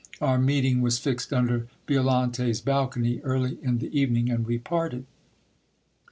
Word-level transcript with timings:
Our 0.19 0.39
meeting 0.39 0.81
was 0.81 0.97
fixed 0.97 1.31
under 1.31 1.67
Violante's 1.87 2.59
balcony 2.59 3.21
early 3.23 3.59
in 3.61 3.77
the 3.77 3.95
evening, 3.95 4.31
and 4.31 4.47
we 4.47 4.57
parted. 4.57 5.05